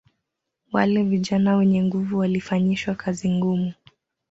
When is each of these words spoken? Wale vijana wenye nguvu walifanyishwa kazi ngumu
Wale 0.71 1.03
vijana 1.03 1.55
wenye 1.55 1.83
nguvu 1.83 2.17
walifanyishwa 2.17 2.95
kazi 2.95 3.29
ngumu 3.31 3.73